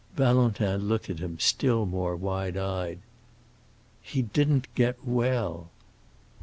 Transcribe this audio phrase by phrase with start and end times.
[0.15, 2.97] Valentin looked at him, still more wide eyed.
[4.01, 5.69] "He didn't get well."